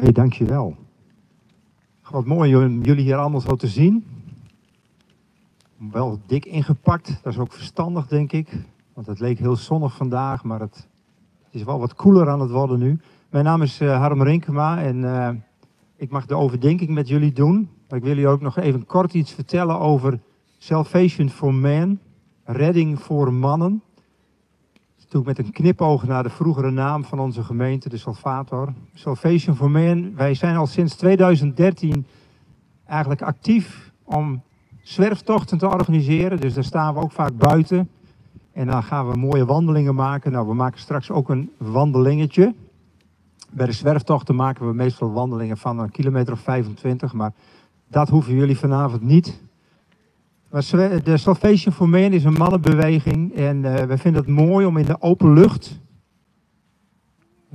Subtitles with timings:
[0.00, 0.76] Oké, dankjewel.
[2.10, 4.04] Wat mooi om jullie hier allemaal zo te zien.
[5.76, 8.48] Wel dik ingepakt, dat is ook verstandig denk ik.
[8.94, 10.88] Want het leek heel zonnig vandaag, maar het,
[11.50, 13.00] is wel wat koeler aan het worden nu.
[13.30, 15.28] Mijn naam is uh, Harm Rinkema en uh,
[15.96, 17.68] ik mag de overdenking met jullie doen.
[17.88, 20.20] Maar ik wil jullie ook nog even kort iets vertellen over
[20.58, 21.98] Salvation for Man,
[22.44, 23.82] redding voor mannen.
[25.10, 28.72] Toen met een knipoog naar de vroegere naam van onze gemeente, de Salvator.
[28.94, 30.14] Salvation for Man.
[30.14, 32.06] Wij zijn al sinds 2013
[32.86, 34.42] eigenlijk actief om
[34.82, 36.40] zwerftochten te organiseren.
[36.40, 37.90] Dus daar staan we ook vaak buiten.
[38.52, 40.32] En dan gaan we mooie wandelingen maken.
[40.32, 42.54] Nou, we maken straks ook een wandelingetje.
[43.50, 47.12] Bij de zwerftochten maken we meestal wandelingen van een kilometer of 25.
[47.12, 47.32] Maar
[47.88, 49.42] dat hoeven jullie vanavond niet.
[50.50, 53.34] De Salvation for Man is een mannenbeweging.
[53.34, 55.80] En uh, we vinden het mooi om in de open lucht.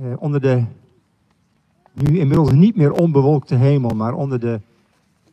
[0.00, 0.64] Uh, onder de
[1.92, 4.60] nu inmiddels niet meer onbewolkte hemel, maar onder de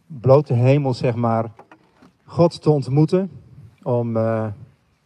[0.07, 1.51] blote hemel, zeg maar,
[2.25, 3.31] God te ontmoeten.
[3.83, 4.45] Om uh,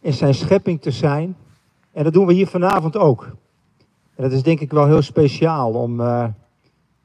[0.00, 1.36] in zijn schepping te zijn.
[1.92, 3.24] En dat doen we hier vanavond ook.
[4.14, 6.02] En dat is denk ik wel heel speciaal om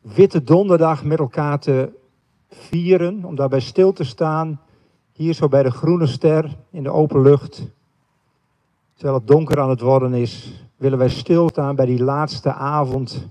[0.02, 1.90] Witte Donderdag met elkaar te
[2.50, 3.26] vieren.
[3.26, 4.60] Om daarbij stil te staan
[5.14, 7.64] hier zo bij de groene ster in de open lucht,
[8.94, 13.28] terwijl het donker aan het worden is, willen wij stilstaan bij die laatste avond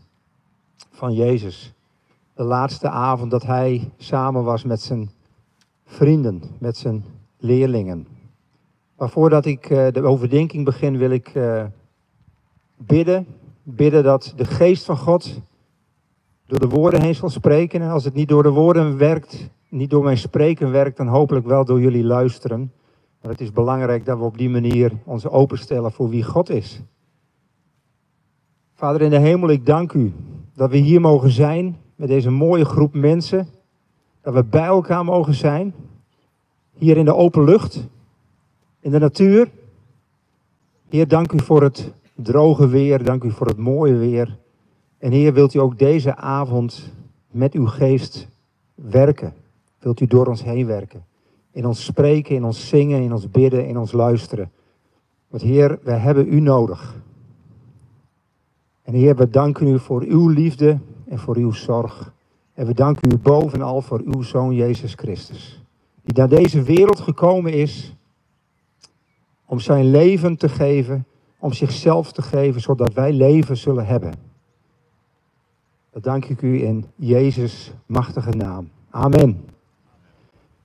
[0.90, 1.72] van Jezus.
[2.34, 5.10] De laatste avond dat hij samen was met zijn
[5.84, 7.04] vrienden, met zijn
[7.38, 8.06] leerlingen.
[8.96, 11.64] Maar voordat ik eh, de overdenking begin, wil ik eh,
[12.76, 13.26] bidden.
[13.62, 15.40] Bidden dat de geest van God
[16.46, 17.82] door de woorden heen zal spreken.
[17.82, 21.46] En als het niet door de woorden werkt, niet door mijn spreken werkt, dan hopelijk
[21.46, 22.72] wel door jullie luisteren.
[23.20, 26.82] Maar het is belangrijk dat we op die manier ons openstellen voor wie God is.
[28.74, 30.12] Vader in de hemel, ik dank u
[30.54, 33.48] dat we hier mogen zijn met deze mooie groep mensen.
[34.20, 35.74] Dat we bij elkaar mogen zijn.
[36.72, 37.88] Hier in de open lucht,
[38.80, 39.50] in de natuur.
[40.88, 44.38] Heer, dank u voor het droge weer, dank u voor het mooie weer.
[44.98, 46.92] En Heer, wilt u ook deze avond
[47.30, 48.28] met uw geest
[48.74, 49.41] werken?
[49.82, 51.04] Wilt u door ons heen werken.
[51.50, 54.50] In ons spreken, in ons zingen, in ons bidden, in ons luisteren.
[55.28, 57.00] Want Heer, wij hebben u nodig.
[58.82, 60.78] En Heer, we danken u voor uw liefde
[61.08, 62.12] en voor uw zorg.
[62.54, 65.64] En we danken u bovenal voor uw Zoon Jezus Christus.
[66.02, 67.96] Die naar deze wereld gekomen is
[69.46, 71.06] om zijn leven te geven,
[71.38, 74.12] om zichzelf te geven, zodat wij leven zullen hebben.
[75.90, 78.70] Dat dank ik u in Jezus' machtige naam.
[78.90, 79.44] Amen.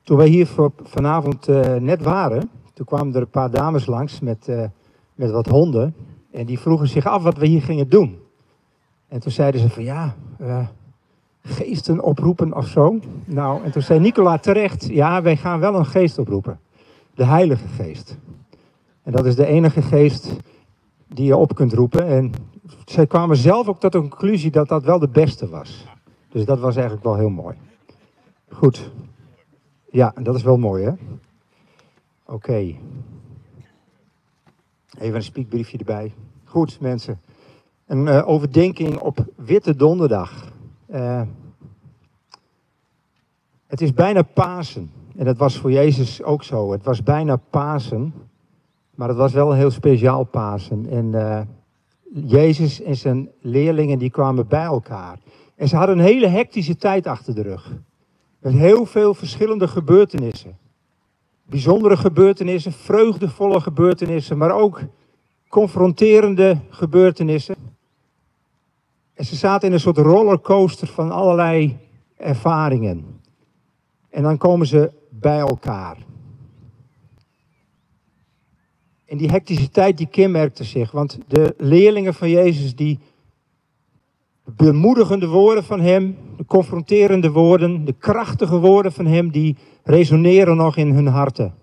[0.08, 0.48] Toen wij hier
[0.84, 4.64] vanavond uh, net waren, toen kwamen er een paar dames langs met, uh,
[5.16, 5.96] met wat honden.
[6.32, 8.20] En die vroegen zich af wat we hier gingen doen.
[9.08, 10.68] En toen zeiden ze van ja, uh,
[11.42, 13.00] geesten oproepen of zo.
[13.26, 16.60] Nou, en toen zei Nicola terecht, ja, wij gaan wel een geest oproepen.
[17.16, 18.18] De Heilige Geest.
[19.04, 20.36] En dat is de enige geest
[21.08, 22.08] die je op kunt roepen.
[22.08, 22.32] En
[22.86, 25.86] zij kwamen zelf ook tot de conclusie dat dat wel de beste was.
[26.30, 27.56] Dus dat was eigenlijk wel heel mooi.
[28.50, 28.92] Goed,
[29.98, 30.92] ja, dat is wel mooi, hè?
[32.26, 32.76] Oké.
[35.00, 36.14] Even een spiekbriefje erbij.
[36.44, 37.22] Goed, mensen.
[37.86, 40.52] Een uh, overdenking op Witte Donderdag.
[40.90, 41.22] Uh,
[43.68, 44.92] het is bijna Pasen.
[45.16, 46.72] En dat was voor Jezus ook zo.
[46.72, 48.14] Het was bijna Pasen.
[48.96, 50.90] Maar het was wel een heel speciaal Pasen.
[50.90, 51.42] En uh,
[52.26, 55.20] Jezus en zijn leerlingen die kwamen bij elkaar.
[55.56, 57.76] En ze hadden een hele hectische tijd achter de rug.
[58.40, 60.58] Met heel veel verschillende gebeurtenissen.
[61.44, 64.82] Bijzondere gebeurtenissen, vreugdevolle gebeurtenissen, maar ook
[65.48, 67.56] confronterende gebeurtenissen.
[69.14, 71.78] En ze zaten in een soort rollercoaster van allerlei
[72.18, 73.22] ervaringen.
[74.10, 75.98] En dan komen ze bij elkaar.
[79.06, 83.00] En die hectische tijd die kenmerkte zich, want de leerlingen van Jezus die
[84.56, 90.78] bemoedigende woorden van hem, de confronterende woorden, de krachtige woorden van hem, die resoneren nog
[90.78, 91.54] in hun harten.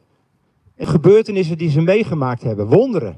[0.77, 3.17] En gebeurtenissen die ze meegemaakt hebben, wonderen.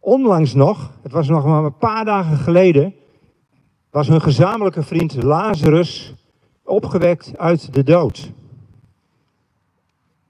[0.00, 2.94] Onlangs nog, het was nog maar een paar dagen geleden,
[3.90, 6.14] was hun gezamenlijke vriend Lazarus
[6.64, 8.32] opgewekt uit de dood.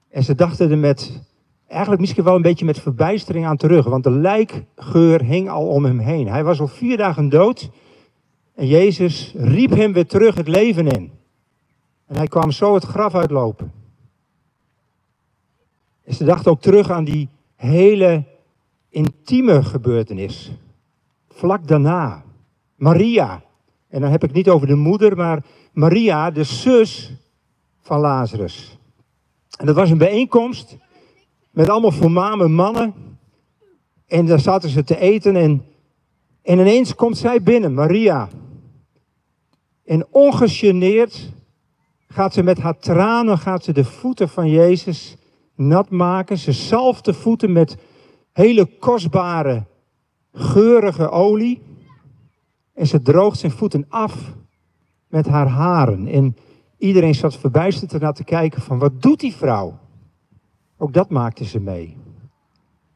[0.09, 1.21] En ze dachten er met,
[1.67, 5.85] eigenlijk misschien wel een beetje met verbijstering aan terug, want de lijkgeur hing al om
[5.85, 6.27] hem heen.
[6.27, 7.69] Hij was al vier dagen dood
[8.55, 11.11] en Jezus riep hem weer terug het leven in.
[12.07, 13.71] En hij kwam zo het graf uitlopen.
[16.03, 18.23] En ze dachten ook terug aan die hele
[18.89, 20.51] intieme gebeurtenis.
[21.29, 22.23] Vlak daarna.
[22.75, 23.43] Maria
[23.87, 27.13] En dan heb ik niet over de moeder, maar Maria, de zus
[27.81, 28.77] van Lazarus.
[29.57, 30.77] En dat was een bijeenkomst
[31.51, 32.93] met allemaal voormame mannen.
[34.07, 35.65] En daar zaten ze te eten en,
[36.43, 38.29] en ineens komt zij binnen, Maria.
[39.85, 41.31] En ongegeneerd
[42.07, 45.17] gaat ze met haar tranen gaat ze de voeten van Jezus
[45.55, 46.37] nat maken.
[46.37, 47.77] Ze zalft de voeten met
[48.31, 49.65] hele kostbare,
[50.31, 51.61] geurige olie.
[52.73, 54.33] En ze droogt zijn voeten af
[55.07, 56.07] met haar haren.
[56.07, 56.35] En
[56.77, 59.79] iedereen zat verbijsterd ernaar te kijken van wat doet die vrouw?
[60.77, 61.97] Ook dat maakte ze mee.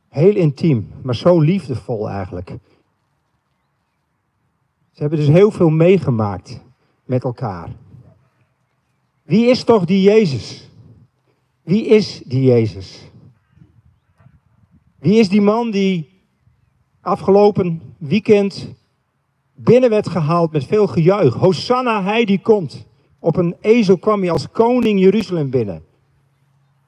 [0.10, 2.58] Heel intiem, maar zo liefdevol eigenlijk.
[4.98, 6.62] Ze hebben dus heel veel meegemaakt
[7.06, 7.70] met elkaar.
[9.24, 10.70] Wie is toch die Jezus?
[11.64, 13.12] Wie is die Jezus?
[15.00, 16.10] Wie is die man die
[17.02, 18.74] afgelopen weekend
[19.56, 21.34] binnen werd gehaald met veel gejuich?
[21.34, 22.86] Hosanna, hij die komt.
[23.20, 25.84] Op een ezel kwam hij als koning Jeruzalem binnen.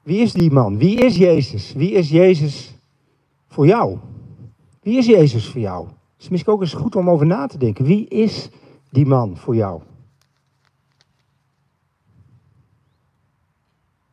[0.02, 0.78] Wie is die man?
[0.78, 1.72] Wie is Jezus?
[1.72, 2.74] Wie is Jezus
[3.48, 3.98] voor jou?
[4.82, 5.88] Wie is Jezus voor jou?
[6.20, 7.84] Is misschien ook eens goed om over na te denken.
[7.84, 8.48] Wie is
[8.90, 9.82] die man voor jou?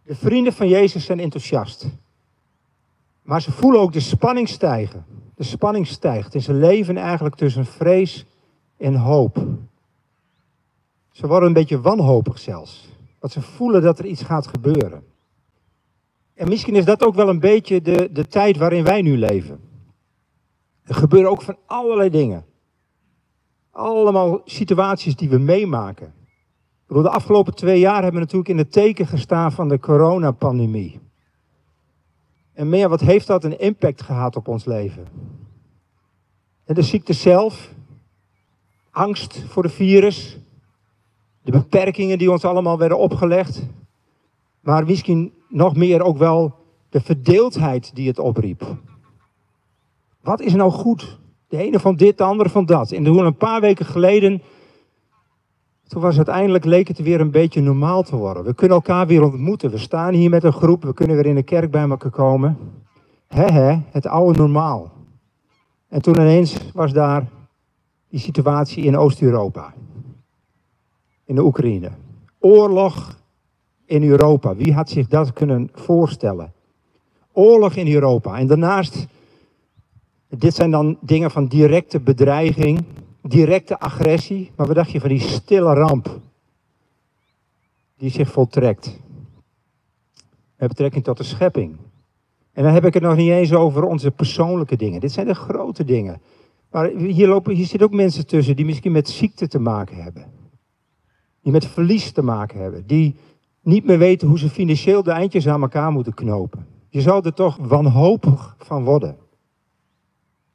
[0.04, 1.88] De vrienden van Jezus zijn enthousiast.
[3.22, 5.06] Maar ze voelen ook de spanning stijgen.
[5.36, 8.26] De spanning stijgt in zijn leven eigenlijk tussen vrees
[8.78, 9.46] en hoop.
[11.12, 12.90] Ze worden een beetje wanhopig zelfs.
[13.20, 15.04] Want ze voelen dat er iets gaat gebeuren.
[16.34, 19.67] En misschien is dat ook wel een beetje de, de tijd waarin wij nu leven.
[20.88, 22.46] Er gebeuren ook van allerlei dingen.
[23.72, 26.14] Allemaal situaties die we meemaken.
[26.88, 31.00] De afgelopen twee jaar hebben we natuurlijk in het teken gestaan van de coronapandemie.
[32.54, 35.08] En meer, wat heeft dat een impact gehad op ons leven?
[36.66, 37.74] En de ziekte zelf,
[38.92, 40.40] angst voor de virus,
[41.42, 43.66] de beperkingen die ons allemaal werden opgelegd,
[44.60, 46.56] maar misschien nog meer ook wel
[46.90, 48.78] de verdeeldheid die het opriep.
[50.28, 51.20] Wat is nou goed?
[51.48, 52.92] De ene van dit, de andere van dat.
[52.92, 54.42] En toen een paar weken geleden
[55.88, 58.44] toen was uiteindelijk leek het weer een beetje normaal te worden.
[58.44, 59.72] We kunnen elkaar weer ontmoeten.
[59.72, 62.58] We staan hier met een groep, we kunnen weer in de kerk bij elkaar komen.
[63.28, 64.92] He he, het oude normaal.
[65.90, 67.28] En toen ineens was daar
[68.10, 69.74] die situatie in Oost-Europa.
[71.26, 71.92] In de Oekraïne.
[72.40, 73.20] Oorlog
[73.86, 74.56] in Europa.
[74.56, 76.54] Wie had zich dat kunnen voorstellen?
[77.32, 78.38] Oorlog in Europa.
[78.38, 79.08] En daarnaast,
[80.30, 82.86] dit zijn dan dingen van directe bedreiging
[83.28, 86.20] directe agressie, maar wat dacht je van die stille ramp
[87.98, 89.00] die zich voltrekt?
[90.58, 91.78] Met betrekking tot de schepping.
[92.54, 95.00] En dan heb ik het nog niet eens over onze persoonlijke dingen.
[95.00, 96.22] Dit zijn de grote dingen.
[96.72, 100.26] Maar hier, lopen, hier zitten ook mensen tussen die misschien met ziekte te maken hebben.
[101.42, 102.88] Die met verlies te maken hebben.
[102.88, 103.16] Die
[103.62, 106.68] niet meer weten hoe ze financieel de eindjes aan elkaar moeten knopen.
[106.90, 109.18] Je zou er toch wanhopig van worden.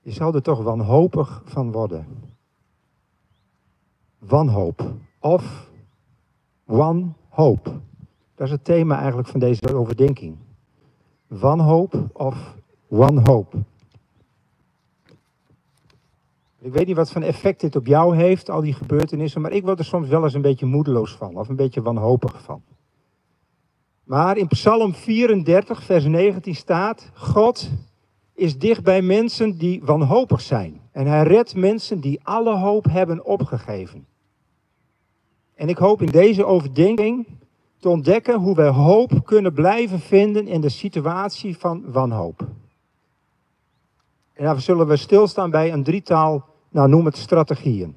[0.03, 2.07] Je zou er toch wanhopig van worden
[4.27, 4.93] wanhoop.
[5.19, 5.71] Of
[6.65, 7.65] wanhoop.
[8.35, 10.37] Dat is het thema eigenlijk van deze overdenking.
[11.27, 12.57] Wanhoop of
[12.89, 13.55] wanhoop.
[16.59, 19.65] Ik weet niet wat voor effect dit op jou heeft, al die gebeurtenissen, maar ik
[19.65, 22.63] word er soms wel eens een beetje moedeloos van, of een beetje wanhopig van.
[24.05, 27.71] Maar in Psalm 34, vers 19 staat: God
[28.35, 30.81] is dicht bij mensen die wanhopig zijn.
[30.93, 34.07] En hij redt mensen die alle hoop hebben opgegeven.
[35.55, 37.27] En ik hoop in deze overdenking
[37.79, 42.47] te ontdekken hoe wij hoop kunnen blijven vinden in de situatie van wanhoop.
[44.33, 47.95] En dan zullen we stilstaan bij een drietal, nou noem het strategieën.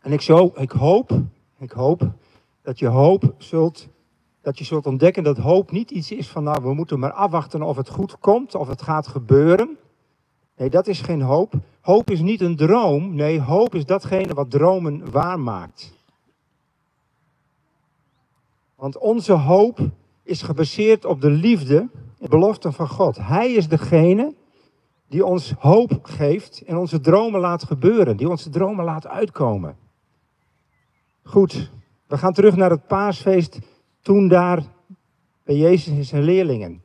[0.00, 1.20] En ik, zo, ik hoop,
[1.58, 2.10] ik hoop
[2.62, 3.88] dat je hoop zult,
[4.46, 7.62] dat je zult ontdekken dat hoop niet iets is van nou we moeten maar afwachten
[7.62, 9.78] of het goed komt, of het gaat gebeuren.
[10.56, 11.52] Nee, dat is geen hoop.
[11.80, 13.14] Hoop is niet een droom.
[13.14, 15.94] Nee, hoop is datgene wat dromen waarmaakt.
[18.74, 19.78] Want onze hoop
[20.22, 21.88] is gebaseerd op de liefde
[22.18, 23.16] en beloften van God.
[23.16, 24.34] Hij is degene
[25.08, 29.76] die ons hoop geeft en onze dromen laat gebeuren, die onze dromen laat uitkomen.
[31.22, 31.70] Goed,
[32.06, 33.58] we gaan terug naar het paasfeest
[34.06, 34.62] toen daar
[35.44, 36.82] bij Jezus en zijn leerlingen.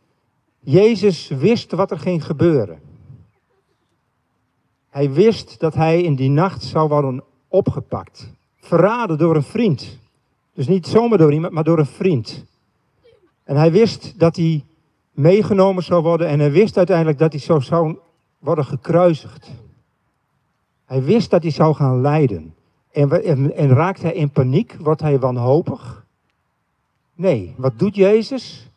[0.60, 2.80] Jezus wist wat er ging gebeuren.
[4.90, 10.00] Hij wist dat hij in die nacht zou worden opgepakt, verraden door een vriend.
[10.54, 12.46] Dus niet zomaar door iemand, maar door een vriend.
[13.44, 14.64] En hij wist dat hij
[15.12, 17.98] meegenomen zou worden en hij wist uiteindelijk dat hij zo zou
[18.40, 19.52] worden gekruisigd.
[20.86, 22.56] Hij wist dat hij zou gaan lijden.
[22.92, 24.76] En, en, en raakt hij in paniek?
[24.80, 26.01] Wordt hij wanhopig?
[27.22, 28.70] Nee, wat doet Jezus?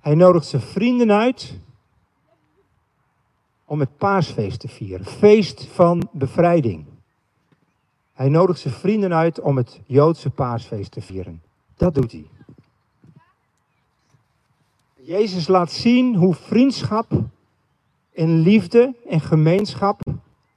[0.00, 1.58] Hij nodigt zijn vrienden uit
[3.64, 5.06] om het paasfeest te vieren.
[5.06, 6.84] Feest van bevrijding.
[8.12, 11.42] Hij nodigt zijn vrienden uit om het Joodse paasfeest te vieren.
[11.76, 12.26] Dat doet hij.
[14.94, 17.12] Jezus laat zien hoe vriendschap
[18.14, 20.00] en liefde en gemeenschap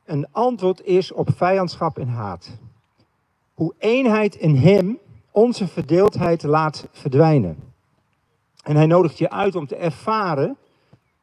[0.05, 2.57] een antwoord is op vijandschap en haat.
[3.53, 4.99] Hoe eenheid in Hem
[5.33, 7.57] onze verdeeldheid laat verdwijnen.
[8.63, 10.57] En hij nodigt je uit om te ervaren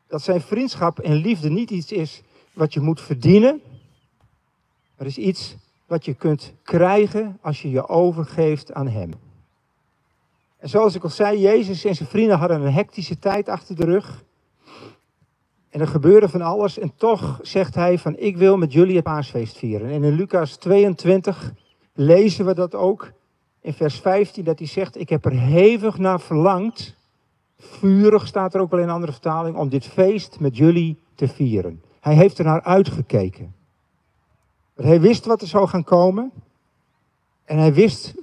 [0.06, 3.60] dat zijn vriendschap en liefde niet iets is wat je moet verdienen.
[4.96, 9.12] Maar is iets wat je kunt krijgen als je je overgeeft aan Hem.
[10.58, 13.84] En zoals ik al zei, Jezus en zijn vrienden hadden een hectische tijd achter de
[13.84, 14.24] rug.
[15.68, 16.78] En er gebeurde van alles.
[16.78, 19.90] En toch zegt hij van ik wil met jullie het paasfeest vieren.
[19.90, 21.52] En in Lucas 22
[21.94, 23.12] lezen we dat ook.
[23.60, 26.96] In vers 15 dat hij zegt ik heb er hevig naar verlangd.
[27.58, 29.56] Vurig staat er ook wel in een andere vertaling.
[29.56, 31.82] Om dit feest met jullie te vieren.
[32.00, 33.54] Hij heeft er naar uitgekeken.
[34.74, 36.30] hij wist wat er zou gaan komen.
[37.44, 38.14] En hij wist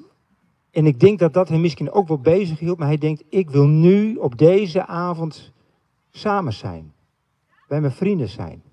[0.77, 3.49] en ik denk dat dat hem misschien ook wel bezig hield, maar hij denkt, ik
[3.49, 5.51] wil nu op deze avond
[6.11, 6.93] samen zijn.
[7.67, 8.63] Bij mijn vrienden zijn.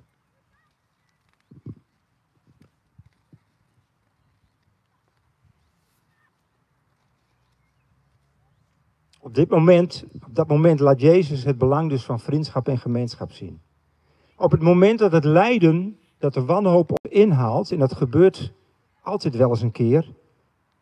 [9.24, 13.32] Op dit moment, op dat moment laat Jezus het belang dus van vriendschap en gemeenschap
[13.32, 13.60] zien.
[14.36, 18.52] Op het moment dat het lijden, dat de wanhoop op inhaalt, en dat gebeurt
[19.02, 20.12] altijd wel eens een keer,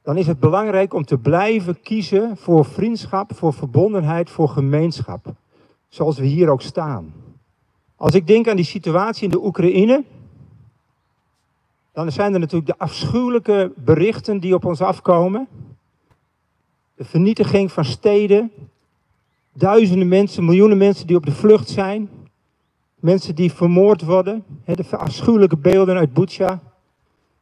[0.02, 5.34] dan is het belangrijk om te blijven kiezen voor vriendschap, voor verbondenheid, voor gemeenschap.
[5.88, 7.14] Zoals we hier ook staan.
[7.96, 10.04] Als ik denk aan die situatie in de Oekraïne,
[11.92, 15.48] dan zijn er natuurlijk de afschuwelijke berichten die op ons afkomen.
[16.94, 18.52] De vernietiging van steden,
[19.52, 22.10] duizenden mensen, miljoenen mensen die op de vlucht zijn.
[22.94, 26.60] Mensen die vermoord worden, de afschuwelijke beelden uit Butsja.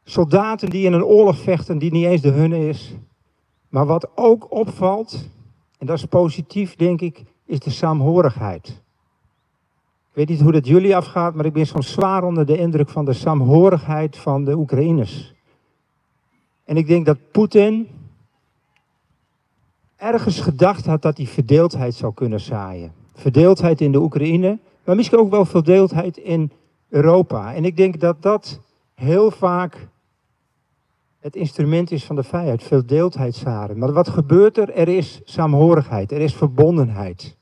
[0.03, 2.93] Soldaten die in een oorlog vechten die niet eens de hunne is.
[3.69, 5.29] Maar wat ook opvalt,
[5.77, 8.67] en dat is positief denk ik, is de saamhorigheid.
[10.11, 12.89] Ik weet niet hoe dat jullie afgaat, maar ik ben soms zwaar onder de indruk
[12.89, 15.33] van de saamhorigheid van de Oekraïners.
[16.63, 17.87] En ik denk dat Poetin
[20.01, 22.93] ergens gedacht had dat hij verdeeldheid zou kunnen zaaien.
[23.13, 26.51] Verdeeldheid in de Oekraïne, maar misschien ook wel verdeeldheid in
[26.89, 27.53] Europa.
[27.53, 28.59] En ik denk dat dat
[28.93, 29.87] heel vaak
[31.19, 33.77] het instrument is van de vijand, verdeeldheid zaren.
[33.77, 34.69] Maar wat gebeurt er?
[34.69, 37.37] Er is saamhorigheid, er is verbondenheid.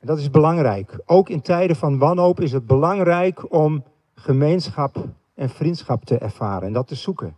[0.00, 0.98] En dat is belangrijk.
[1.04, 5.04] Ook in tijden van wanhoop is het belangrijk om gemeenschap
[5.34, 7.36] en vriendschap te ervaren en dat te zoeken.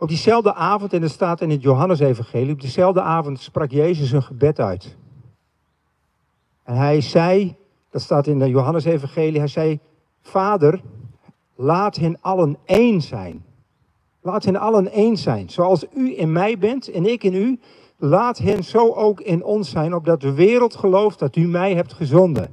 [0.00, 4.22] Op diezelfde avond, en dat staat in het Johannesevangelie, op diezelfde avond sprak Jezus een
[4.22, 4.96] gebed uit.
[6.62, 7.56] En hij zei,
[7.90, 9.78] dat staat in de Johannesevangelie, hij zei,
[10.22, 10.80] Vader,
[11.54, 13.44] laat hen allen één zijn.
[14.20, 15.50] Laat hen allen één zijn.
[15.50, 17.60] Zoals u in mij bent en ik in u,
[17.96, 21.92] laat hen zo ook in ons zijn, opdat de wereld gelooft dat u mij hebt
[21.92, 22.50] gezonden.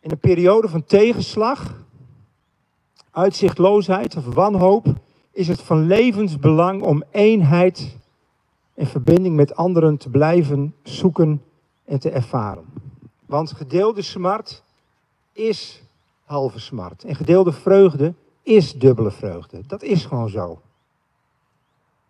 [0.00, 1.84] In een periode van tegenslag,
[3.10, 4.86] uitzichtloosheid of wanhoop,
[5.32, 7.96] is het van levensbelang om eenheid
[8.74, 11.42] en verbinding met anderen te blijven zoeken
[11.84, 12.64] en te ervaren.
[13.26, 14.62] Want gedeelde smart
[15.32, 15.82] is
[16.24, 17.04] halve smart.
[17.04, 19.60] En gedeelde vreugde is dubbele vreugde.
[19.66, 20.60] Dat is gewoon zo.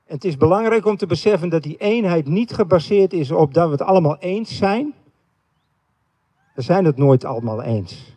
[0.07, 3.67] En het is belangrijk om te beseffen dat die eenheid niet gebaseerd is op dat
[3.67, 4.95] we het allemaal eens zijn.
[6.55, 8.17] We zijn het nooit allemaal eens.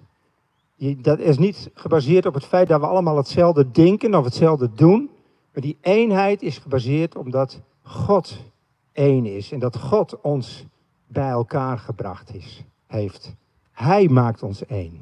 [0.91, 5.09] Dat is niet gebaseerd op het feit dat we allemaal hetzelfde denken of hetzelfde doen.
[5.53, 8.37] Maar die eenheid is gebaseerd omdat God
[8.91, 9.51] één is.
[9.51, 10.65] En dat God ons
[11.07, 13.35] bij elkaar gebracht is, heeft.
[13.71, 14.99] Hij maakt ons één.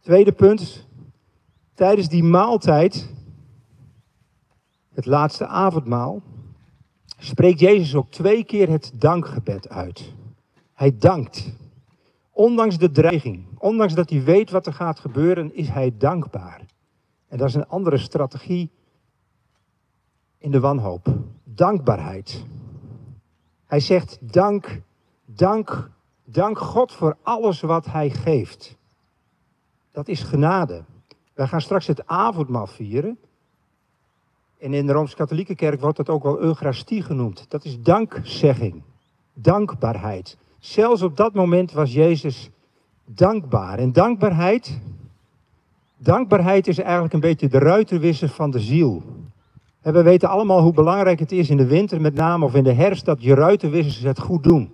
[0.00, 0.86] Tweede punt.
[1.74, 3.10] Tijdens die maaltijd,
[4.94, 6.22] het laatste avondmaal,
[7.18, 10.12] spreekt Jezus ook twee keer het dankgebed uit.
[10.74, 11.52] Hij dankt.
[12.38, 16.66] Ondanks de dreiging, ondanks dat hij weet wat er gaat gebeuren, is hij dankbaar.
[17.28, 18.70] En dat is een andere strategie
[20.38, 21.14] in de wanhoop.
[21.44, 22.44] Dankbaarheid.
[23.66, 24.80] Hij zegt dank,
[25.24, 25.90] dank,
[26.24, 28.76] dank God voor alles wat hij geeft.
[29.90, 30.84] Dat is genade.
[31.34, 33.18] Wij gaan straks het avondmaal vieren.
[34.58, 37.50] En in de Rooms-Katholieke Kerk wordt dat ook wel Eucharistie genoemd.
[37.50, 38.82] Dat is dankzegging,
[39.32, 40.36] dankbaarheid.
[40.58, 42.50] Zelfs op dat moment was Jezus
[43.04, 43.78] dankbaar.
[43.78, 44.80] En dankbaarheid
[46.00, 49.02] Dankbaarheid is eigenlijk een beetje de ruitenwisser van de ziel.
[49.80, 52.64] En we weten allemaal hoe belangrijk het is in de winter, met name of in
[52.64, 54.70] de herfst, dat je ruitenwissers het goed doen.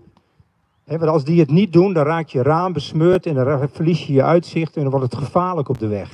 [0.84, 4.12] want als die het niet doen, dan raakt je raam besmeurd en dan verlies je
[4.12, 6.12] je uitzicht en dan wordt het gevaarlijk op de weg.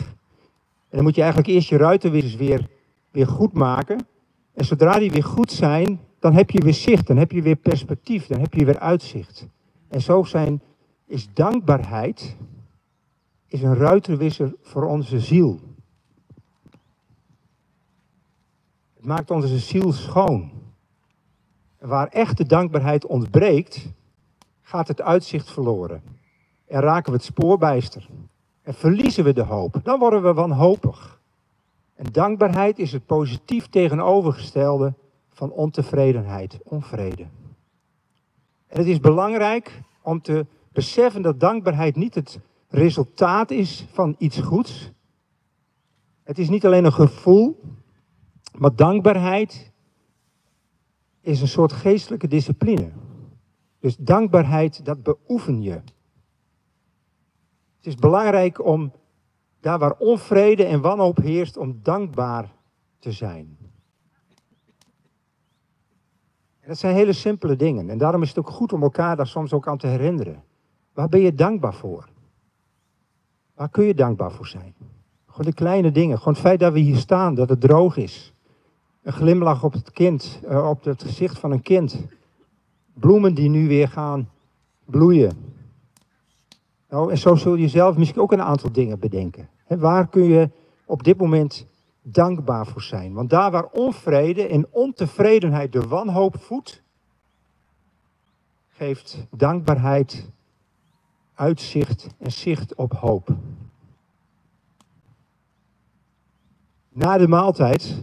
[0.88, 2.68] En dan moet je eigenlijk eerst je ruitenwissers weer,
[3.10, 4.06] weer goed maken.
[4.54, 7.56] En zodra die weer goed zijn, dan heb je weer zicht, dan heb je weer
[7.56, 9.46] perspectief, dan heb je weer uitzicht.
[9.90, 10.62] En zo zijn,
[11.06, 12.36] is dankbaarheid
[13.46, 15.60] is een ruitenwisser voor onze ziel.
[18.94, 20.50] Het maakt onze ziel schoon.
[21.78, 23.92] En waar echte dankbaarheid ontbreekt,
[24.62, 26.02] gaat het uitzicht verloren.
[26.66, 28.08] En raken we het spoorbijster.
[28.62, 29.80] En verliezen we de hoop.
[29.82, 31.20] Dan worden we wanhopig.
[31.94, 34.94] En dankbaarheid is het positief tegenovergestelde
[35.28, 37.26] van ontevredenheid, onvrede.
[38.70, 44.38] En het is belangrijk om te beseffen dat dankbaarheid niet het resultaat is van iets
[44.38, 44.92] goeds.
[46.22, 47.60] Het is niet alleen een gevoel,
[48.58, 49.72] maar dankbaarheid
[51.20, 52.90] is een soort geestelijke discipline.
[53.78, 55.80] Dus dankbaarheid, dat beoefen je.
[57.76, 58.92] Het is belangrijk om
[59.60, 62.54] daar waar onvrede en wanhoop heerst, om dankbaar
[62.98, 63.58] te zijn.
[66.59, 67.90] En dat zijn hele simpele dingen.
[67.90, 70.42] En daarom is het ook goed om elkaar daar soms ook aan te herinneren.
[70.92, 72.08] Waar ben je dankbaar voor?
[73.54, 74.74] Waar kun je dankbaar voor zijn?
[75.26, 76.18] Gewoon de kleine dingen.
[76.18, 78.32] Gewoon het feit dat we hier staan, dat het droog is.
[79.02, 82.06] Een glimlach op het kind, eh, op het gezicht van een kind.
[82.94, 84.28] Bloemen die nu weer gaan
[84.84, 85.54] bloeien.
[86.88, 89.48] Nou, en zo zul je zelf misschien ook een aantal dingen bedenken.
[89.66, 90.50] waar kun je
[90.86, 91.66] op dit moment
[92.12, 93.12] dankbaar voor zijn?
[93.12, 96.82] Want daar waar onvrede en ontevredenheid de wanhoop voedt,
[98.68, 100.30] geeft dankbaarheid
[101.34, 103.28] uitzicht en zicht op hoop.
[106.92, 108.02] Na de maaltijd,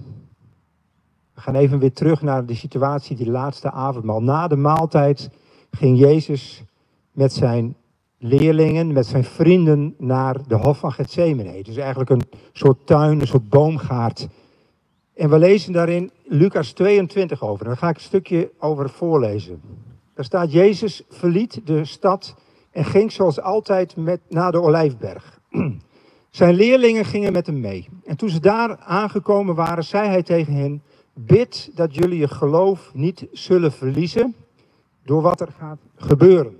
[1.34, 4.22] we gaan even weer terug naar de situatie, die laatste avondmaal.
[4.22, 5.30] Na de maaltijd
[5.72, 6.64] ging Jezus
[7.12, 7.76] met zijn
[8.18, 11.60] leerlingen, met zijn vrienden naar de Hof van Gethsemane.
[11.60, 14.28] Is eigenlijk een soort tuin, een soort boomgaard.
[15.14, 17.66] En we lezen daarin Lucas 22 over.
[17.66, 19.62] Daar ga ik een stukje over voorlezen.
[20.14, 22.36] Daar staat Jezus verliet de stad
[22.72, 25.40] en ging zoals altijd met, naar de Olijfberg.
[26.30, 27.90] Zijn leerlingen gingen met hem mee.
[28.06, 30.82] En toen ze daar aangekomen waren, zei hij tegen hen:
[31.14, 34.36] Bid dat jullie je geloof niet zullen verliezen
[35.04, 36.58] door wat er gaat gebeuren.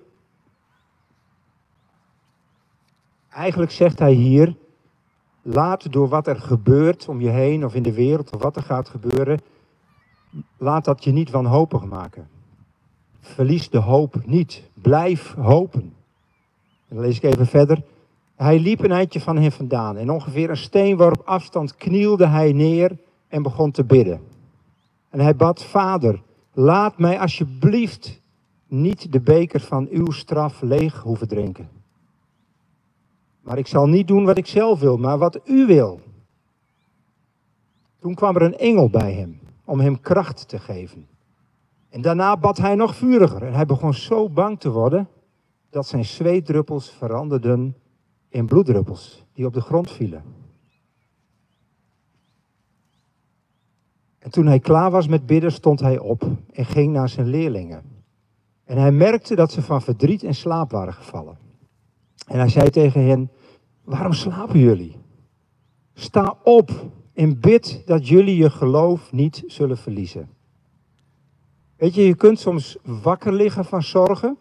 [3.38, 4.56] Eigenlijk zegt hij hier:
[5.42, 8.62] Laat door wat er gebeurt om je heen of in de wereld of wat er
[8.62, 9.40] gaat gebeuren,
[10.58, 12.28] laat dat je niet wanhopig maken.
[13.20, 14.64] Verlies de hoop niet.
[14.74, 15.82] Blijf hopen.
[16.88, 17.84] En dan lees ik even verder.
[18.36, 22.98] Hij liep een eindje van hen vandaan en ongeveer een steenworp afstand knielde hij neer
[23.28, 24.22] en begon te bidden.
[25.10, 26.22] En hij bad, Vader,
[26.54, 28.22] laat mij alsjeblieft
[28.68, 31.77] niet de beker van uw straf leeg hoeven drinken.
[33.48, 36.00] Maar ik zal niet doen wat ik zelf wil, maar wat u wil.
[38.00, 41.08] Toen kwam er een engel bij hem om hem kracht te geven.
[41.90, 45.08] En daarna bad hij nog vuriger en hij begon zo bang te worden
[45.70, 47.76] dat zijn zweetdruppels veranderden
[48.30, 50.24] in bloeddruppels die op de grond vielen.
[54.20, 57.84] En toen hij klaar was met bidden, stond hij op en ging naar zijn leerlingen.
[58.64, 61.38] En hij merkte dat ze van verdriet in slaap waren gevallen.
[62.28, 63.32] En hij zei tegen hen:
[63.88, 64.96] Waarom slapen jullie?
[65.94, 66.72] Sta op
[67.14, 70.30] en bid dat jullie je geloof niet zullen verliezen.
[71.76, 74.38] Weet je, je kunt soms wakker liggen van zorgen.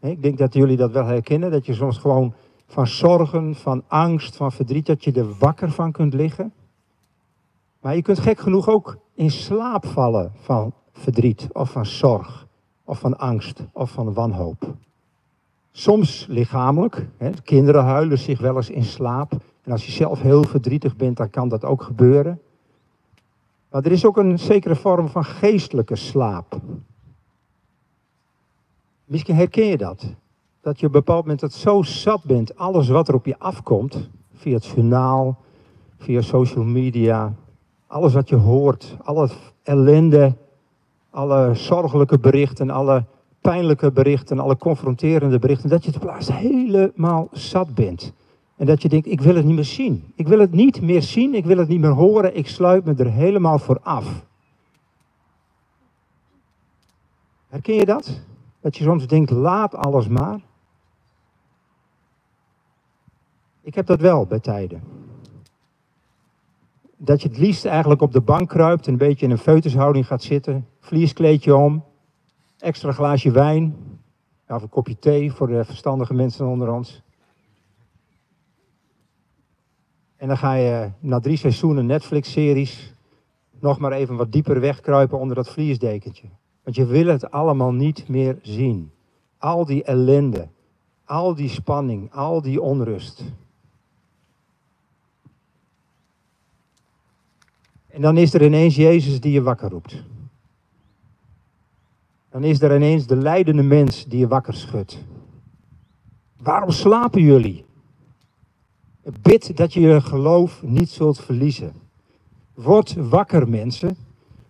[0.00, 2.34] Ik denk dat jullie dat wel herkennen, dat je soms gewoon
[2.66, 6.52] van zorgen, van angst, van verdriet, dat je er wakker van kunt liggen.
[7.80, 12.46] Maar je kunt gek genoeg ook in slaap vallen van verdriet of van zorg
[12.84, 14.76] of van angst of van wanhoop.
[15.78, 17.06] Soms lichamelijk.
[17.16, 17.30] Hè.
[17.44, 19.32] Kinderen huilen zich wel eens in slaap.
[19.62, 22.40] En als je zelf heel verdrietig bent, dan kan dat ook gebeuren.
[23.70, 26.60] Maar er is ook een zekere vorm van geestelijke slaap.
[29.04, 30.14] Misschien herken je dat.
[30.60, 33.38] Dat je op een bepaald moment dat zo zat bent, alles wat er op je
[33.38, 35.38] afkomt, via het journaal,
[35.98, 37.34] via social media,
[37.86, 39.28] alles wat je hoort, alle
[39.62, 40.36] ellende,
[41.10, 43.04] alle zorgelijke berichten, alle
[43.50, 48.12] pijnlijke berichten, alle confronterende berichten, dat je het plaats helemaal zat bent.
[48.56, 50.12] En dat je denkt, ik wil het niet meer zien.
[50.14, 52.94] Ik wil het niet meer zien, ik wil het niet meer horen, ik sluit me
[52.94, 54.24] er helemaal voor af.
[57.48, 58.20] Herken je dat?
[58.60, 60.40] Dat je soms denkt, laat alles maar.
[63.62, 64.82] Ik heb dat wel bij tijden.
[66.96, 70.06] dat je het liefst eigenlijk op de bank kruipt en een beetje in een feutushouding
[70.06, 70.66] gaat zitten.
[70.80, 71.84] Vlieskleedje om,
[72.58, 73.76] extra glaasje wijn,
[74.48, 77.02] of een kopje thee voor de verstandige mensen onder ons.
[80.16, 82.94] En dan ga je na drie seizoenen Netflix-series
[83.60, 86.28] nog maar even wat dieper wegkruipen onder dat vliesdekentje.
[86.62, 88.90] Want je wil het allemaal niet meer zien.
[89.38, 90.48] Al die ellende,
[91.04, 93.24] al die spanning, al die onrust.
[97.86, 100.04] En dan is er ineens Jezus die je wakker roept.
[102.36, 104.98] Dan is er ineens de leidende mens die je wakker schudt.
[106.42, 107.64] Waarom slapen jullie?
[109.22, 111.72] Bid dat je je geloof niet zult verliezen.
[112.54, 113.96] Word wakker, mensen.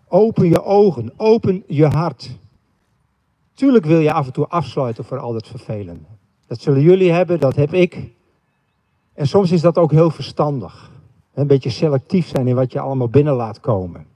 [0.09, 2.39] Open je ogen, open je hart.
[3.55, 6.09] Tuurlijk wil je af en toe afsluiten voor al dat vervelende.
[6.47, 8.11] Dat zullen jullie hebben, dat heb ik.
[9.13, 10.91] En soms is dat ook heel verstandig.
[11.35, 14.16] Een beetje selectief zijn in wat je allemaal binnen laat komen.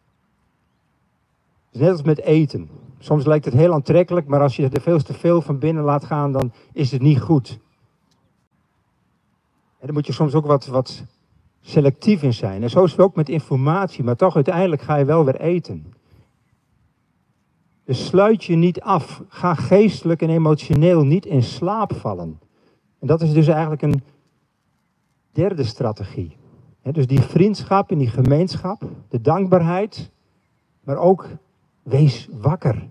[1.72, 2.68] Net als met eten.
[2.98, 6.04] Soms lijkt het heel aantrekkelijk, maar als je er veel te veel van binnen laat
[6.04, 7.59] gaan, dan is het niet goed.
[9.78, 11.04] En dan moet je soms ook wat, wat
[11.61, 12.62] selectief in zijn.
[12.62, 15.92] En zo is het ook met informatie, maar toch uiteindelijk ga je wel weer eten.
[17.85, 19.22] Dus sluit je niet af.
[19.28, 22.40] Ga geestelijk en emotioneel niet in slaap vallen.
[22.98, 24.02] En dat is dus eigenlijk een
[25.33, 26.37] derde strategie.
[26.83, 30.11] dus die vriendschap en die gemeenschap, de dankbaarheid,
[30.85, 31.28] maar ook
[31.90, 32.88] wees wakker.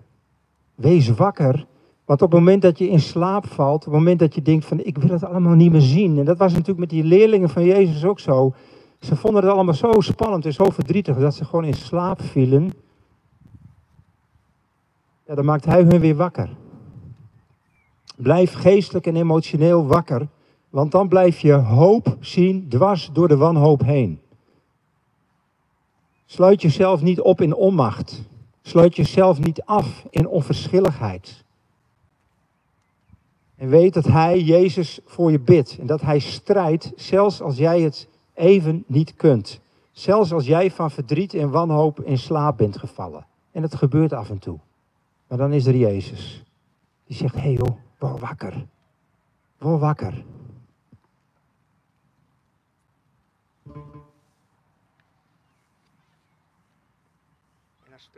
[0.74, 1.66] Wees wakker
[2.10, 4.64] want op het moment dat je in slaap valt, op het moment dat je denkt
[4.64, 6.18] van ik wil het allemaal niet meer zien.
[6.18, 8.54] En dat was natuurlijk met die leerlingen van Jezus ook zo.
[9.00, 12.72] Ze vonden het allemaal zo spannend en zo verdrietig dat ze gewoon in slaap vielen.
[15.26, 16.56] Ja, dan maakt hij hun weer wakker.
[18.16, 20.28] Blijf geestelijk en emotioneel wakker,
[20.70, 24.20] want dan blijf je hoop zien dwars door de wanhoop heen.
[26.26, 28.28] Sluit jezelf niet op in onmacht.
[28.62, 31.44] Sluit jezelf niet af in onverschilligheid.
[33.56, 35.78] En weet dat Hij, Jezus, voor je bidt.
[35.78, 39.60] En dat Hij strijdt, zelfs als jij het even niet kunt.
[39.92, 43.26] Zelfs als jij van verdriet en wanhoop in slaap bent gevallen.
[43.52, 44.58] En het gebeurt af en toe.
[45.28, 46.42] Maar dan is er Jezus.
[47.06, 48.66] Die zegt, hé hey joh, word wakker.
[49.58, 50.24] Word wakker.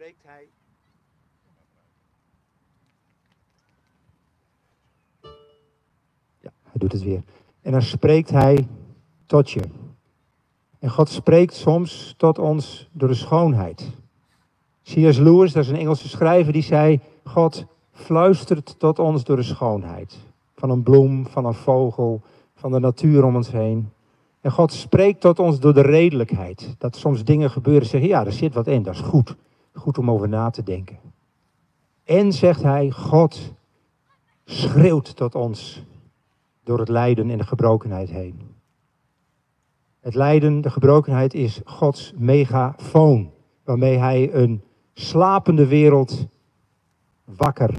[0.02, 0.48] Spreekt hij
[6.40, 7.22] Hij doet het weer.
[7.60, 8.66] En dan spreekt hij
[9.26, 9.62] tot je.
[10.78, 13.90] En God spreekt soms tot ons door de schoonheid.
[14.82, 15.18] C.S.
[15.18, 20.18] Lewis, dat is een Engelse schrijver, die zei: God fluistert tot ons door de schoonheid.
[20.54, 22.22] Van een bloem, van een vogel,
[22.54, 23.90] van de natuur om ons heen.
[24.40, 26.74] En God spreekt tot ons door de redelijkheid.
[26.78, 29.36] Dat soms dingen gebeuren, zeggen: ja, er zit wat in, dat is goed.
[29.72, 30.98] Goed om over na te denken.
[32.04, 33.52] En zegt hij: God
[34.44, 35.82] schreeuwt tot ons
[36.64, 38.40] door het lijden en de gebrokenheid heen.
[40.00, 43.30] Het lijden, de gebrokenheid is Gods megafoon,
[43.64, 46.26] waarmee Hij een slapende wereld
[47.24, 47.74] wakker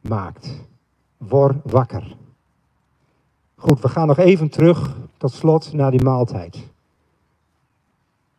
[0.00, 0.66] maakt.
[1.16, 2.16] Word wakker.
[3.54, 6.70] Goed, we gaan nog even terug tot slot naar die maaltijd.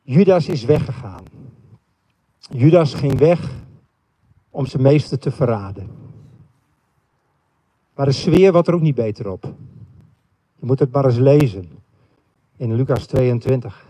[0.02, 1.24] Judas is weggegaan.
[2.49, 3.51] Judas ging weg
[4.49, 5.89] om zijn meester te verraden.
[7.95, 9.43] Maar de sfeer wordt er ook niet beter op.
[10.55, 11.69] Je moet het maar eens lezen
[12.57, 13.88] in Lucas 22.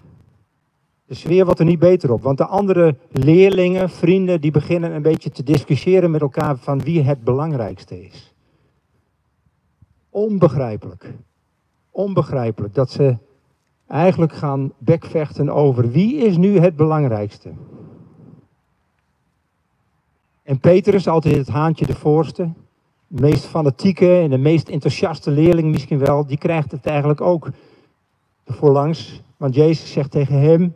[1.06, 5.02] De sfeer wordt er niet beter op, want de andere leerlingen, vrienden, die beginnen een
[5.02, 8.34] beetje te discussiëren met elkaar van wie het belangrijkste is.
[10.10, 11.14] Onbegrijpelijk.
[11.92, 13.18] Onbegrijpelijk dat ze
[13.88, 17.52] eigenlijk gaan bekvechten over wie is nu het belangrijkste.
[20.50, 22.52] En Petrus, altijd het haantje de voorste,
[23.08, 27.50] de meest fanatieke en de meest enthousiaste leerling misschien wel, die krijgt het eigenlijk ook
[28.46, 29.22] voorlangs.
[29.38, 30.76] Want Jezus zegt tegen hem,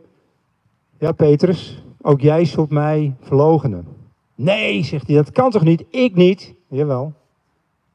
[0.98, 3.86] ja Petrus, ook jij zult mij verloochenen.
[4.34, 5.84] Nee, zegt hij, dat kan toch niet?
[5.90, 6.54] Ik niet.
[6.68, 7.12] Jawel,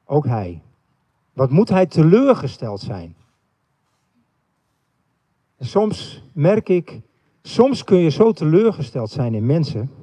[0.06, 0.62] ook hij.
[1.34, 3.16] Wat moet hij teleurgesteld zijn?
[5.58, 7.00] En soms merk ik,
[7.42, 9.99] soms kun je zo teleurgesteld zijn in mensen.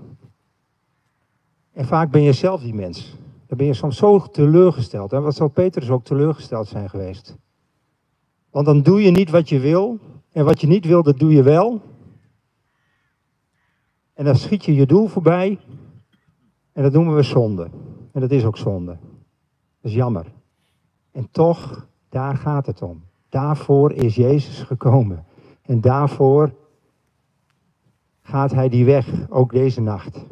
[1.77, 3.17] En vaak ben je zelf die mens.
[3.47, 5.13] Dan ben je soms zo teleurgesteld.
[5.13, 7.37] En wat zal Petrus ook teleurgesteld zijn geweest?
[8.51, 9.99] Want dan doe je niet wat je wil.
[10.33, 11.83] En wat je niet wil, dat doe je wel.
[14.15, 15.59] En dan schiet je je doel voorbij.
[16.73, 17.71] En dat noemen we zonde.
[18.13, 18.99] En dat is ook zonde.
[19.81, 20.27] Dat is jammer.
[21.13, 23.03] En toch, daar gaat het om.
[23.29, 25.25] Daarvoor is Jezus gekomen.
[25.63, 26.55] En daarvoor
[28.23, 30.25] gaat hij die weg, ook deze nacht.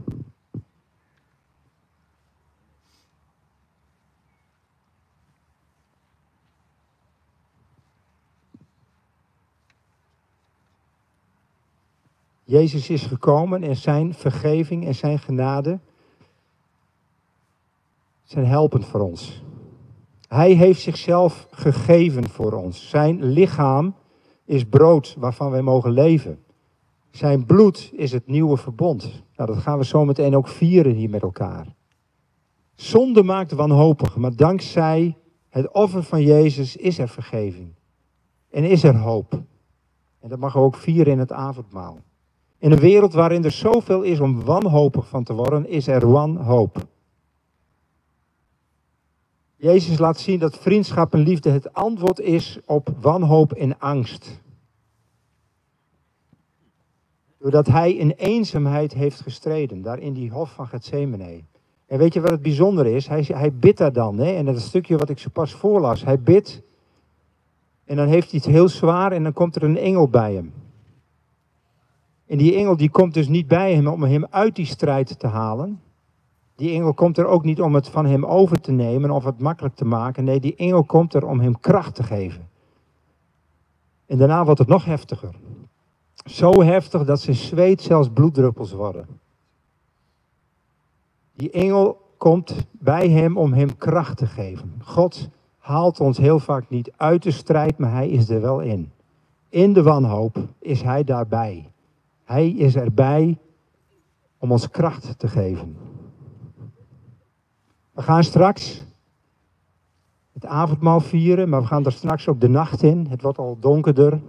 [12.44, 15.78] Jezus is gekomen en zijn vergeving en zijn genade
[18.24, 19.42] zijn helpend voor ons.
[20.28, 22.88] Hij heeft zichzelf gegeven voor ons.
[22.88, 23.94] Zijn lichaam
[24.44, 26.38] is brood waarvan wij mogen leven.
[27.10, 29.22] Zijn bloed is het nieuwe verbond.
[29.36, 31.74] Nou, dat gaan we zo meteen ook vieren hier met elkaar.
[32.74, 35.16] Zonde maakt wanhopig, maar dankzij
[35.48, 37.74] het offer van Jezus is er vergeving.
[38.50, 39.32] En is er hoop.
[40.20, 41.98] En dat mag we ook vieren in het avondmaal.
[42.64, 46.86] In een wereld waarin er zoveel is om wanhopig van te worden, is er wanhoop.
[49.56, 54.40] Jezus laat zien dat vriendschap en liefde het antwoord is op wanhoop en angst.
[57.38, 61.40] Doordat hij in eenzaamheid heeft gestreden, daar in die hof van Gethsemane.
[61.86, 63.06] En weet je wat het bijzonder is?
[63.06, 64.32] Hij, hij bidt daar dan, hè?
[64.32, 66.04] en dat stukje wat ik zo pas voorlas.
[66.04, 66.62] Hij bidt
[67.84, 70.63] en dan heeft hij het heel zwaar en dan komt er een engel bij hem.
[72.26, 75.26] En die engel die komt dus niet bij hem om hem uit die strijd te
[75.26, 75.80] halen.
[76.56, 79.40] Die engel komt er ook niet om het van hem over te nemen of het
[79.40, 80.24] makkelijk te maken.
[80.24, 82.48] Nee, die engel komt er om hem kracht te geven.
[84.06, 85.34] En daarna wordt het nog heftiger.
[86.24, 89.06] Zo heftig dat zijn zweet zelfs bloeddruppels worden.
[91.36, 94.72] Die engel komt bij hem om hem kracht te geven.
[94.82, 98.92] God haalt ons heel vaak niet uit de strijd, maar hij is er wel in.
[99.48, 101.70] In de wanhoop is hij daarbij.
[102.24, 103.38] Hij is erbij
[104.38, 105.76] om ons kracht te geven.
[107.92, 108.82] We gaan straks
[110.32, 113.06] het avondmaal vieren, maar we gaan er straks ook de nacht in.
[113.06, 114.20] Het wordt al donkerder.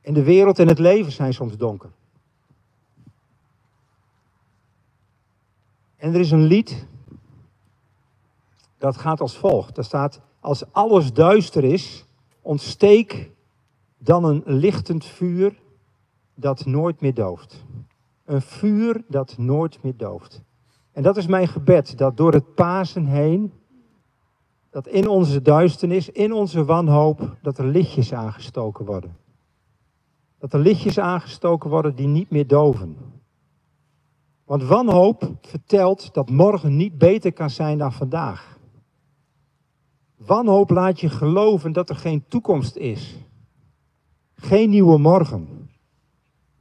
[0.00, 1.90] En de wereld en het leven zijn soms donker.
[5.96, 6.86] En er is een lied
[8.78, 9.74] dat gaat als volgt.
[9.74, 12.04] Daar staat, als alles duister is,
[12.42, 13.30] ontsteek
[13.98, 15.62] dan een lichtend vuur
[16.34, 17.64] dat nooit meer dooft.
[18.24, 20.42] Een vuur dat nooit meer dooft.
[20.92, 23.52] En dat is mijn gebed, dat door het Pasen heen,
[24.70, 29.16] dat in onze duisternis, in onze wanhoop, dat er lichtjes aangestoken worden.
[30.38, 32.96] Dat er lichtjes aangestoken worden die niet meer doven.
[34.44, 38.58] Want wanhoop vertelt dat morgen niet beter kan zijn dan vandaag.
[40.16, 43.16] Wanhoop laat je geloven dat er geen toekomst is.
[44.34, 45.63] Geen nieuwe morgen.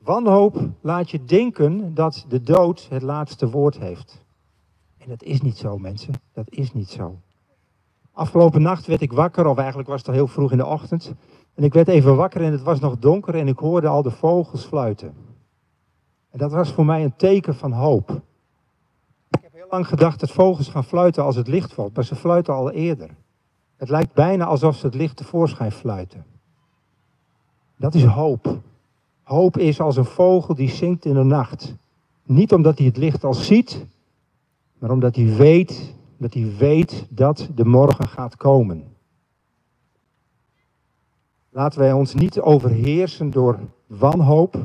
[0.04, 4.24] Wanhoop laat je denken dat de dood het laatste woord heeft.
[4.98, 6.14] En dat is niet zo, mensen.
[6.34, 7.20] Dat is niet zo.
[8.12, 11.14] Afgelopen nacht werd ik wakker, of eigenlijk was het al heel vroeg in de ochtend.
[11.54, 14.12] En ik werd even wakker en het was nog donker en ik hoorde al de
[14.12, 15.14] vogels fluiten.
[16.30, 18.10] En dat was voor mij een teken van hoop.
[19.30, 22.16] Ik heb heel lang gedacht dat vogels gaan fluiten als het licht valt, maar ze
[22.16, 23.10] fluiten al eerder.
[23.76, 26.26] Het lijkt bijna alsof ze het licht tevoorschijn fluiten.
[27.78, 28.62] Dat is hoop.
[29.24, 31.76] Hoop is als een vogel die zingt in de nacht.
[32.24, 33.86] Niet omdat hij het licht al ziet,
[34.78, 38.84] maar omdat hij weet dat hij weet dat de morgen gaat komen.
[41.50, 44.58] Laten wij ons niet overheersen door wanhoop,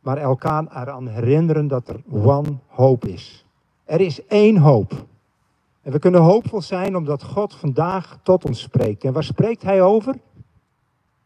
[0.00, 3.44] maar elkaar eraan herinneren dat er wanhoop is.
[3.84, 5.06] Er is één hoop.
[5.82, 9.04] En we kunnen hoopvol zijn omdat God vandaag tot ons spreekt.
[9.04, 10.14] En waar spreekt Hij over?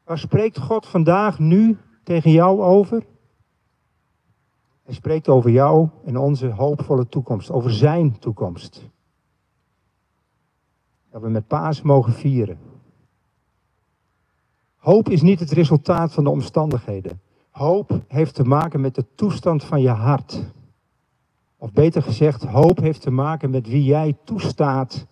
[0.05, 3.05] Waar spreekt God vandaag nu tegen jou over?
[4.83, 8.89] Hij spreekt over jou en onze hoopvolle toekomst, over zijn toekomst.
[11.11, 12.59] Dat we met paas mogen vieren.
[14.77, 17.21] Hoop is niet het resultaat van de omstandigheden.
[17.51, 20.45] Hoop heeft te maken met de toestand van je hart.
[21.57, 25.07] Of beter gezegd, hoop heeft te maken met wie jij toestaat,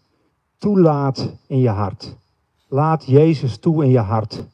[0.58, 2.16] toelaat in je hart.
[2.68, 4.44] Laat Jezus toe in je hart.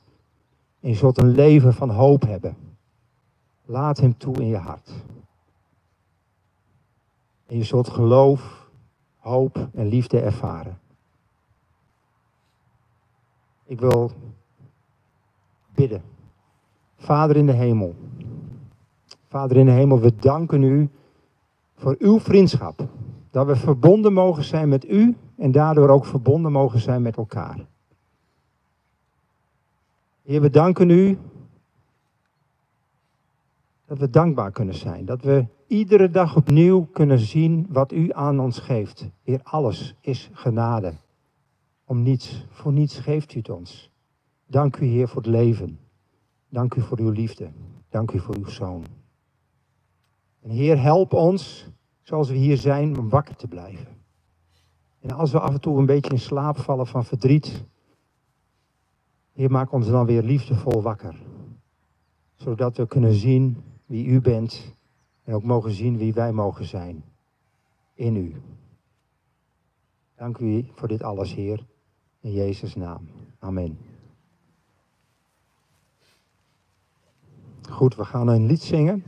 [0.80, 2.56] En je zult een leven van hoop hebben.
[3.64, 4.90] Laat Hem toe in je hart.
[7.46, 8.70] En je zult geloof,
[9.18, 10.78] hoop en liefde ervaren.
[13.64, 14.10] Ik wil
[15.74, 16.02] bidden.
[16.96, 17.94] Vader in de hemel.
[19.28, 20.90] Vader in de hemel, we danken u
[21.74, 22.88] voor uw vriendschap.
[23.30, 27.66] Dat we verbonden mogen zijn met u en daardoor ook verbonden mogen zijn met elkaar.
[30.22, 31.18] Heer, we danken u
[33.86, 35.04] dat we dankbaar kunnen zijn.
[35.04, 39.10] Dat we iedere dag opnieuw kunnen zien wat u aan ons geeft.
[39.22, 40.92] Heer, alles is genade.
[41.84, 43.90] Om niets, voor niets geeft u het ons.
[44.46, 45.78] Dank u, Heer, voor het leven.
[46.48, 47.50] Dank u voor uw liefde.
[47.88, 48.84] Dank u voor uw zoon.
[50.42, 51.68] En Heer, help ons,
[52.02, 53.98] zoals we hier zijn, om wakker te blijven.
[55.00, 57.64] En als we af en toe een beetje in slaap vallen van verdriet,
[59.40, 61.16] Heer, maak ons dan weer liefdevol wakker.
[62.34, 64.74] Zodat we kunnen zien wie u bent
[65.24, 67.04] en ook mogen zien wie wij mogen zijn
[67.94, 68.34] in u.
[70.16, 71.66] Dank u voor dit alles, Heer.
[72.20, 73.08] In Jezus' naam.
[73.38, 73.78] Amen.
[77.70, 79.04] Goed, we gaan een lied zingen.